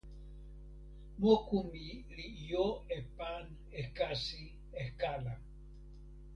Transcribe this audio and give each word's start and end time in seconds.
moku 1.21 1.57
mi 1.71 1.87
li 2.15 2.25
jo 2.47 2.65
e 2.97 2.99
pan 3.17 3.43
e 3.79 3.83
kasi 3.97 4.43
e 4.81 4.85
kala. 4.99 5.33